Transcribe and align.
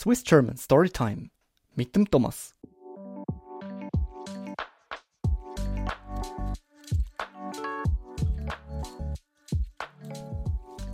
Swiss 0.00 0.22
German 0.22 0.56
Storytime 0.56 1.28
mit 1.74 1.96
dem 1.96 2.08
Thomas. 2.08 2.54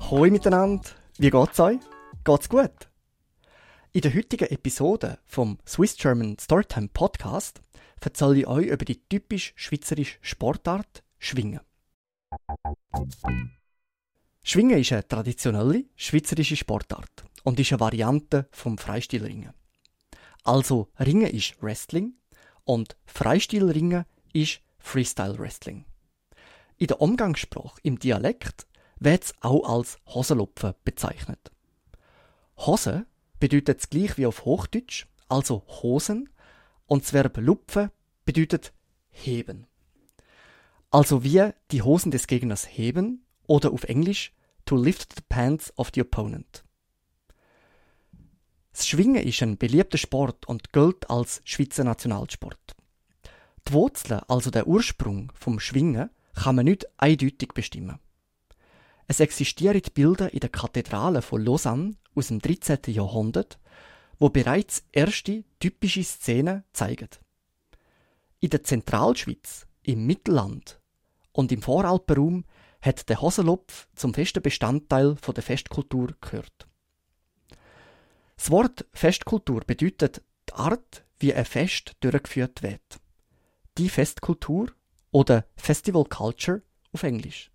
Hoi 0.09 0.31
miteinander, 0.31 0.89
wie 1.19 1.29
geht's 1.29 1.61
euch? 1.61 1.81
Geht's 2.25 2.49
gut? 2.49 2.71
In 3.93 4.01
der 4.01 4.15
heutigen 4.15 4.49
Episode 4.49 5.19
vom 5.27 5.59
Swiss 5.69 5.99
German 5.99 6.39
Storytime 6.39 6.89
Podcast 6.89 7.61
erzähle 8.01 8.39
ich 8.39 8.47
euch 8.47 8.69
über 8.69 8.87
die 8.87 9.07
typisch 9.07 9.53
schweizerische 9.55 10.17
Sportart 10.23 11.05
Schwingen. 11.19 11.61
Schwingen 14.43 14.79
ist 14.79 14.93
eine 14.93 15.07
traditionelle 15.07 15.85
schweizerische 15.95 16.57
Sportart 16.57 17.24
und 17.45 17.61
ist 17.61 17.73
eine 17.73 17.81
Variante 17.81 18.49
vom 18.51 18.79
Freistilringen. 18.79 19.53
Also 20.43 20.89
Ringen 20.99 21.29
ist 21.29 21.63
Wrestling 21.63 22.15
und 22.65 22.97
Freistilringen 23.07 24.05
ist 24.33 24.61
Freestyle 24.79 25.39
Wrestling. 25.39 25.85
In 26.77 26.89
der 26.89 27.01
Umgangssprache 27.01 27.79
im 27.83 27.99
Dialekt 27.99 28.67
wird 28.99 29.25
es 29.25 29.35
auch 29.41 29.69
als 29.69 29.99
Hosenlupfen 30.09 30.75
bezeichnet. 30.85 31.53
Hose 32.59 33.07
bedeutet 33.39 33.81
es 33.81 33.91
gleich 33.91 34.17
wie 34.19 34.27
auf 34.27 34.45
Hochdeutsch, 34.45 35.07
also 35.29 35.65
Hosen, 35.83 36.29
und 36.87 37.05
das 37.05 37.13
Verb 37.13 37.39
lupfen 37.39 37.91
bedeutet 38.25 38.73
heben. 39.11 39.67
Also 40.91 41.25
wie 41.25 41.51
die 41.71 41.83
Hosen 41.83 42.11
des 42.11 42.27
Gegners 42.27 42.67
heben 42.67 43.25
oder 43.47 43.73
auf 43.73 43.85
Englisch 43.85 44.33
to 44.65 44.77
lift 44.77 45.15
the 45.17 45.23
pants 45.29 45.77
of 45.79 45.91
the 45.95 46.03
opponent. 46.03 46.64
Das 48.75 48.89
Schwingen 48.89 49.23
ist 49.23 49.41
ein 49.41 49.57
beliebter 49.57 49.99
Sport 49.99 50.47
und 50.47 50.73
gilt 50.73 51.09
als 51.09 51.41
Schweizer 51.45 51.85
Nationalsport. 51.85 52.75
Die 53.69 53.73
Wurzeln, 53.73 54.21
also 54.27 54.51
der 54.51 54.67
Ursprung 54.67 55.31
vom 55.33 55.61
Schwingen, 55.61 56.11
kann 56.35 56.57
man 56.57 56.65
nicht 56.65 56.85
eindeutig 56.97 57.51
bestimmen. 57.55 58.01
Es 59.07 59.21
existieren 59.21 59.81
Bilder 59.95 60.35
in 60.35 60.41
der 60.41 60.49
Kathedrale 60.49 61.23
von 61.23 61.45
Lausanne 61.45 61.95
aus 62.17 62.29
dem 62.29 62.41
13. 62.41 62.79
Jahrhundert, 62.89 63.61
wo 64.19 64.29
bereits 64.29 64.83
erste 64.91 65.45
typische 65.61 66.03
Szenen 66.03 66.65
zeigen. 66.73 67.11
In 68.41 68.51
der 68.51 68.65
Zentralschweiz, 68.65 69.69
im 69.85 70.05
Mittelland 70.05 70.81
und 71.31 71.53
im 71.53 71.63
Voralpenraum 71.63 72.45
hat 72.83 73.09
der 73.09 73.21
Hosenlopf 73.21 73.87
zum 73.95 74.15
festen 74.15 74.43
Bestandteil 74.43 75.15
der 75.15 75.43
Festkultur 75.45 76.17
gehört. 76.21 76.67
Das 78.37 78.51
Wort 78.51 78.87
Festkultur 78.93 79.61
bedeutet 79.61 80.23
die 80.49 80.55
Art, 80.55 81.05
wie 81.19 81.35
ein 81.35 81.45
Fest 81.45 81.93
durchgeführt 82.01 82.63
wird. 82.63 83.01
Die 83.79 83.89
Festkultur 83.89 84.73
oder 85.11 85.47
Festival 85.57 86.05
Culture 86.05 86.63
auf 86.93 87.03
Englisch. 87.03 87.51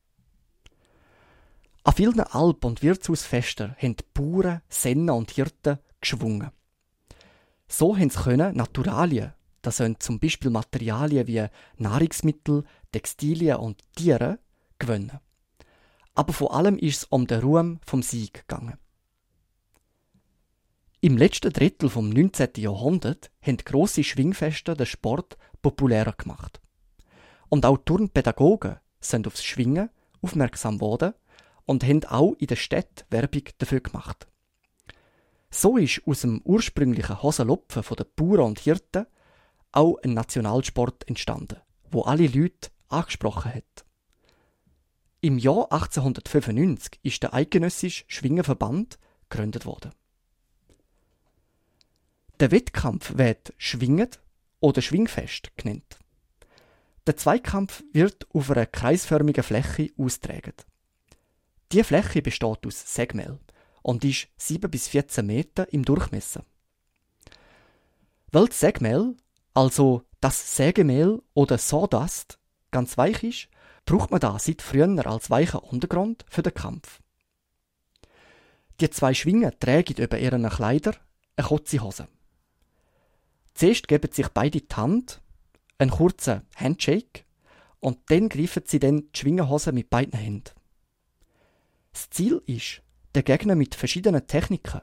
An 1.84 1.94
vielen 1.94 2.20
Alp- 2.20 2.66
und 2.66 2.84
Wirtshausfesten 2.84 3.76
haben 3.78 3.96
die 3.96 4.04
Bauern, 4.14 4.62
Senner 4.70 5.16
und 5.16 5.32
Hirten 5.32 5.80
geschwungen. 6.02 6.52
So 7.68 7.98
haben 7.98 8.10
sie 8.10 8.20
können 8.20 8.56
Naturalien, 8.56 9.34
das 9.62 9.78
sind 9.78 10.02
zum 10.02 10.20
Beispiel 10.20 10.50
Materialien 10.50 11.28
wie 11.28 11.46
Nahrungsmittel, 11.78 12.64
Textilien 12.92 13.58
und 13.58 13.84
Tiere, 13.96 14.40
gewinnen. 14.80 15.20
Aber 16.16 16.34
vor 16.34 16.56
allem 16.56 16.78
ist 16.78 16.98
es 16.98 17.04
um 17.06 17.28
den 17.28 17.42
Ruhm 17.42 17.80
vom 17.86 18.02
Sieg 18.02 18.48
gegangen. 18.48 18.78
Im 21.02 21.16
letzten 21.16 21.54
Drittel 21.54 21.90
vom 21.90 22.10
19. 22.10 22.50
Jahrhundert 22.58 23.32
haben 23.42 23.56
grosse 23.56 24.04
Schwingfeste 24.04 24.74
den 24.74 24.86
Sport 24.86 25.38
populärer 25.62 26.12
gemacht. 26.12 26.60
Und 27.48 27.66
auch 27.66 27.78
Turnpädagogen 27.78 28.80
sind 29.00 29.26
aufs 29.26 29.46
Schwingen 29.46 29.92
aufmerksam 30.22 30.76
geworden 30.76 31.14
und 31.64 31.86
haben 31.86 32.04
auch 32.04 32.34
in 32.34 32.48
der 32.48 32.58
Stadt 32.58 33.06
Werbung 33.12 33.44
dafür 33.60 33.80
gemacht. 33.80 34.28
So 35.50 35.78
ist 35.78 36.02
aus 36.06 36.20
dem 36.20 36.42
ursprünglichen 36.44 37.24
Hosenlopfen 37.24 37.96
der 37.98 38.04
Bauern 38.04 38.48
und 38.48 38.60
Hirten 38.60 39.06
auch 39.72 40.00
ein 40.04 40.14
Nationalsport 40.14 41.08
entstanden, 41.08 41.62
wo 41.90 42.02
alle 42.02 42.28
Leute 42.28 42.72
angesprochen 42.90 43.54
hat. 43.54 43.86
Im 45.22 45.38
Jahr 45.38 45.72
1895 45.72 47.00
ist 47.04 47.24
der 47.24 47.34
Eidgenössische 47.34 48.04
Schwingenverband 48.10 49.00
gegründet 49.30 49.66
worden. 49.66 49.94
Der 52.40 52.52
Wettkampf 52.52 53.18
wird 53.18 53.54
Schwinget 53.58 54.22
oder 54.62 54.82
Schwingfest 54.82 55.52
genannt. 55.58 56.00
Der 57.06 57.18
Zweikampf 57.18 57.84
wird 57.92 58.28
auf 58.34 58.50
einer 58.50 58.66
kreisförmigen 58.66 59.44
Fläche 59.44 59.92
austragen. 59.98 60.54
Die 61.74 61.84
Fläche 61.84 62.22
besteht 62.22 62.66
aus 62.66 62.96
Segmehl 62.96 63.40
und 63.82 64.06
ist 64.06 64.30
7 64.38 64.72
bis 64.72 64.88
14 64.88 65.26
Meter 65.26 65.72
im 65.74 65.84
Durchmesser. 65.84 66.46
Weil 68.32 68.46
das 68.46 68.62
Segmehl, 68.62 69.18
also 69.54 70.04
das 70.22 70.56
Sägemehl 70.56 71.22
oder 71.34 71.58
Sawdust, 71.58 72.40
ganz 72.72 72.98
weich 72.98 73.22
ist, 73.22 73.50
braucht 73.84 74.12
man 74.12 74.22
da 74.22 74.40
seit 74.40 74.62
früher 74.62 75.06
als 75.06 75.30
weicher 75.30 75.64
Untergrund 75.64 76.26
für 76.30 76.44
den 76.44 76.54
Kampf. 76.54 77.02
Die 78.80 78.90
zwei 78.90 79.14
Schwingen 79.14 79.52
tragen 79.60 80.02
über 80.02 80.18
ihren 80.18 80.48
Kleider 80.48 80.94
eine 81.36 81.48
kurze 81.48 81.82
Hose. 81.82 82.08
Zuerst 83.60 83.90
geben 83.90 84.10
sich 84.10 84.30
beide 84.30 84.62
die 84.62 84.74
Hand, 84.74 85.22
einen 85.80 85.92
kurzen 85.92 86.44
Handshake, 86.56 87.26
und 87.82 88.00
dann 88.10 88.30
greifen 88.30 88.64
sie 88.66 88.80
dann 88.80 89.12
die 89.12 89.20
Schwingenhose 89.20 89.74
mit 89.74 89.90
beiden 89.90 90.18
Händen. 90.18 90.52
Das 91.92 92.10
Ziel 92.10 92.42
ist, 92.46 92.82
den 93.14 93.26
Gegner 93.26 93.56
mit 93.56 93.76
verschiedenen 93.76 94.26
Techniken, 94.28 94.80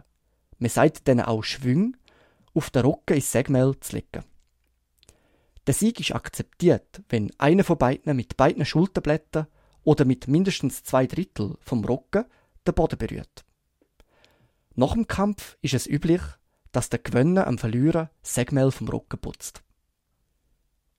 man 0.58 0.68
sagt 0.68 1.08
denen 1.08 1.24
auch 1.24 1.42
Schwung, 1.42 1.96
auf 2.52 2.68
den 2.68 2.84
Rücken 2.84 3.14
ins 3.14 3.32
Segmel 3.32 3.80
zu 3.80 3.96
legen. 3.96 4.24
Der 5.66 5.72
Sieg 5.72 5.98
ist 5.98 6.14
akzeptiert, 6.14 7.00
wenn 7.08 7.32
einer 7.38 7.64
von 7.64 7.78
beiden 7.78 8.14
mit 8.14 8.36
beiden 8.36 8.66
Schulterblättern 8.66 9.46
oder 9.84 10.04
mit 10.04 10.28
mindestens 10.28 10.84
zwei 10.84 11.06
Drittel 11.06 11.56
vom 11.60 11.82
Rücken 11.82 12.26
den 12.66 12.74
Boden 12.74 12.98
berührt. 12.98 13.46
Nach 14.74 14.92
dem 14.92 15.06
Kampf 15.06 15.56
ist 15.62 15.72
es 15.72 15.86
üblich, 15.86 16.20
dass 16.76 16.90
der 16.90 16.98
Gewinner 16.98 17.46
am 17.46 17.56
Verlierer 17.56 18.10
Segmel 18.22 18.70
vom 18.70 18.88
Rücken 18.88 19.18
putzt. 19.18 19.62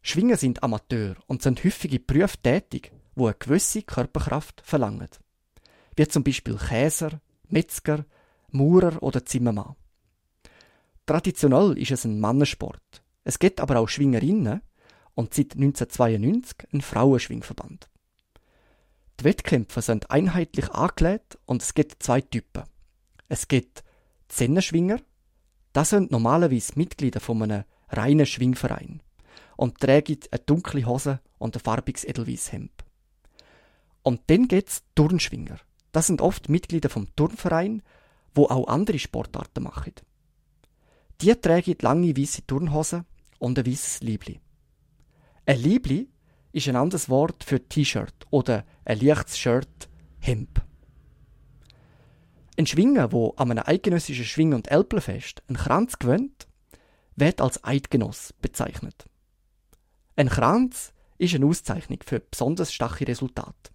Schwingen 0.01 0.35
sind 0.35 0.63
Amateur 0.63 1.17
und 1.27 1.43
sind 1.43 1.63
häufige 1.63 1.99
Berufe 1.99 2.37
tätig, 2.41 2.91
wo 3.13 3.27
eine 3.27 3.35
gewisse 3.35 3.83
Körperkraft 3.83 4.59
verlangen 4.65 5.07
wie 5.95 6.07
zum 6.07 6.23
Beispiel 6.23 6.57
Käser, 6.57 7.21
Metzger, 7.49 8.05
Maurer 8.49 9.03
oder 9.03 9.23
Zimmermann. 9.23 9.75
Traditionell 11.05 11.77
ist 11.77 11.91
es 11.91 12.05
ein 12.05 12.19
Mannensport. 12.19 13.03
Es 13.23 13.37
gibt 13.37 13.59
aber 13.59 13.77
auch 13.77 13.87
Schwingerinnen 13.87 14.61
und 15.13 15.35
seit 15.35 15.53
1992 15.53 16.69
ein 16.73 16.81
Frauenschwingverband. 16.81 17.87
Die 19.19 19.25
Wettkämpfe 19.25 19.83
sind 19.83 20.09
einheitlich 20.09 20.71
angelegt 20.71 21.37
und 21.45 21.61
es 21.61 21.75
gibt 21.75 22.01
zwei 22.01 22.21
Typen. 22.21 22.63
Es 23.29 23.47
gibt 23.47 23.83
Zennerschwinger, 24.27 24.99
das 25.77 25.91
sind 25.91 26.09
normalerweise 26.09 26.73
Mitglieder 26.75 27.19
von 27.19 27.43
einem 27.43 27.63
reinen 27.89 28.25
Schwingverein 28.25 29.03
und 29.57 29.79
tragen 29.79 30.17
eine 30.31 30.41
dunkle 30.43 30.87
Hose 30.87 31.19
und 31.37 31.55
ein 31.55 31.59
farbiges 31.59 32.03
Edelweisshemd. 32.03 32.71
Und 34.01 34.21
dann 34.25 34.47
gibt 34.47 34.69
es 34.69 34.81
Turnschwinger. 34.95 35.59
Das 35.91 36.07
sind 36.07 36.19
oft 36.19 36.49
Mitglieder 36.49 36.89
vom 36.89 37.15
Turnverein, 37.15 37.83
wo 38.33 38.45
auch 38.45 38.67
andere 38.67 38.97
Sportarten 38.97 39.65
machen. 39.65 39.93
Die 41.21 41.35
tragen 41.35 41.75
lange 41.79 42.17
weiße 42.17 42.47
Turnhosen 42.47 43.05
und 43.37 43.59
ein 43.59 43.67
weißes 43.67 44.01
Liebli. 44.01 44.39
Ein 45.45 45.59
Liebli 45.59 46.09
ist 46.53 46.67
ein 46.67 46.75
anderes 46.75 47.07
Wort 47.07 47.43
für 47.43 47.63
T-Shirt 47.63 48.25
oder 48.31 48.65
ein 48.83 48.99
leichtes 48.99 49.37
Shirt, 49.37 49.89
Hemd. 50.21 50.59
Ein 52.57 52.65
Schwinger, 52.65 53.11
wo 53.11 53.35
an 53.37 53.51
einem 53.51 53.63
eidgenössischen 53.67 54.25
Schwing- 54.25 54.55
und 54.55 54.71
Elblenfest 54.71 55.43
einen 55.47 55.57
Kranz 55.57 55.99
gewöhnt, 55.99 56.47
wird 57.15 57.39
als 57.39 57.63
Eidgenoss 57.63 58.33
bezeichnet. 58.41 59.05
Ein 60.15 60.29
Kranz 60.29 60.91
ist 61.19 61.35
eine 61.35 61.45
Auszeichnung 61.45 61.99
für 62.03 62.19
besonders 62.19 62.73
starke 62.73 63.07
Resultate. 63.07 63.71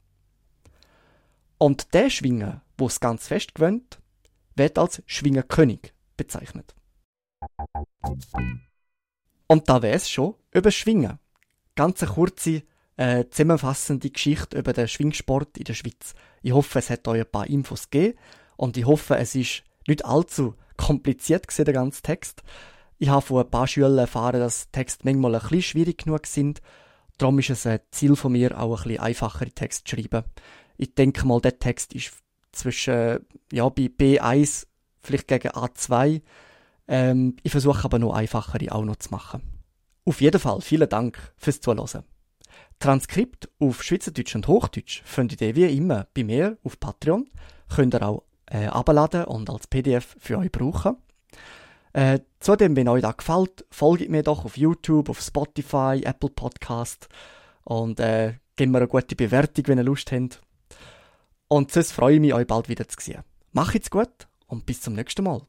Und 1.58 1.94
der 1.94 2.10
Schwinger, 2.10 2.62
wo 2.76 2.86
es 2.88 2.98
ganz 2.98 3.28
fest 3.28 3.54
gewöhnt, 3.54 4.00
wird 4.56 4.76
als 4.78 5.00
Schwingerkönig 5.06 5.94
bezeichnet. 6.16 6.74
Und 9.46 9.68
da 9.68 9.80
wäre 9.82 9.94
es 9.94 10.10
schon 10.10 10.34
über 10.50 10.72
Schwingen. 10.72 11.20
Ganz 11.76 12.02
eine 12.02 12.12
kurze, 12.12 12.64
äh, 12.96 13.26
zusammenfassende 13.30 14.10
Geschichte 14.10 14.58
über 14.58 14.72
den 14.72 14.88
Schwingsport 14.88 15.56
in 15.56 15.64
der 15.64 15.74
Schweiz. 15.74 16.14
Ich 16.42 16.52
hoffe, 16.52 16.80
es 16.80 16.90
hat 16.90 17.06
euch 17.06 17.20
ein 17.20 17.30
paar 17.30 17.46
Infos 17.46 17.88
gegeben 17.88 18.18
und 18.62 18.76
ich 18.76 18.86
hoffe, 18.86 19.16
es 19.16 19.34
ist 19.34 19.64
nicht 19.88 20.04
allzu 20.04 20.54
kompliziert 20.76 21.48
gewesen, 21.48 21.64
der 21.64 21.74
ganze 21.74 22.00
Text. 22.00 22.44
Ich 23.00 23.08
habe 23.08 23.20
von 23.20 23.42
ein 23.42 23.50
paar 23.50 23.66
Schülern 23.66 23.98
erfahren, 23.98 24.38
dass 24.38 24.70
Texte 24.70 25.02
manchmal 25.02 25.34
ein 25.34 25.40
bisschen 25.40 25.62
schwierig 25.62 26.04
genug 26.04 26.28
sind. 26.28 26.62
Darum 27.18 27.40
ist 27.40 27.50
es 27.50 27.66
ein 27.66 27.80
Ziel 27.90 28.14
von 28.14 28.30
mir, 28.30 28.56
auch 28.60 28.82
ein 28.82 28.84
bisschen 28.84 29.00
einfachere 29.02 29.50
Texte 29.50 29.82
zu 29.82 29.96
schreiben. 29.96 30.22
Ich 30.76 30.94
denke 30.94 31.26
mal, 31.26 31.40
der 31.40 31.58
Text 31.58 31.92
ist 31.92 32.12
zwischen, 32.52 33.26
ja, 33.50 33.68
bei 33.68 33.90
B1 33.98 34.68
vielleicht 35.02 35.26
gegen 35.26 35.48
A2. 35.48 36.22
Ähm, 36.86 37.34
ich 37.42 37.50
versuche 37.50 37.84
aber 37.84 37.98
noch 37.98 38.14
einfachere 38.14 38.72
auch 38.72 38.84
noch 38.84 38.94
zu 38.94 39.10
machen. 39.10 39.42
Auf 40.04 40.20
jeden 40.20 40.40
Fall 40.40 40.60
vielen 40.60 40.88
Dank 40.88 41.18
fürs 41.36 41.60
Zuhören. 41.60 42.04
Transkript 42.78 43.50
auf 43.58 43.82
Schweizerdeutsch 43.82 44.36
und 44.36 44.46
Hochdeutsch 44.46 45.02
findet 45.04 45.40
ihr 45.40 45.56
wie 45.56 45.76
immer 45.76 46.06
bei 46.14 46.22
mir 46.22 46.58
auf 46.62 46.78
Patreon. 46.78 47.28
Könnt 47.68 47.94
ihr 47.94 48.02
auch 48.06 48.22
äh, 48.52 48.66
abladen 48.66 49.24
und 49.24 49.48
als 49.50 49.66
PDF 49.66 50.16
für 50.18 50.38
euch 50.38 50.52
brauchen. 50.52 50.96
Äh, 51.92 52.20
zudem, 52.40 52.76
wenn 52.76 52.88
euch 52.88 53.02
das 53.02 53.16
gefällt, 53.16 53.64
folgt 53.70 54.08
mir 54.08 54.22
doch 54.22 54.44
auf 54.44 54.56
YouTube, 54.56 55.08
auf 55.08 55.20
Spotify, 55.20 56.02
Apple 56.04 56.30
Podcast 56.30 57.08
und 57.64 58.00
äh, 58.00 58.34
gebt 58.56 58.70
mir 58.70 58.78
eine 58.78 58.88
gute 58.88 59.16
Bewertung, 59.16 59.66
wenn 59.68 59.78
ihr 59.78 59.84
Lust 59.84 60.10
habt. 60.12 60.40
Und 61.48 61.70
sonst 61.70 61.92
freue 61.92 62.14
ich 62.14 62.20
mich, 62.20 62.34
euch 62.34 62.46
bald 62.46 62.68
wieder 62.68 62.88
zu 62.88 62.96
sehen. 62.98 63.22
Macht's 63.52 63.90
gut 63.90 64.28
und 64.46 64.64
bis 64.64 64.80
zum 64.80 64.94
nächsten 64.94 65.24
Mal. 65.24 65.42